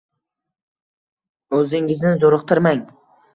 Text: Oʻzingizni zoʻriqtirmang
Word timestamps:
Oʻzingizni 1.59 2.15
zoʻriqtirmang 2.25 2.83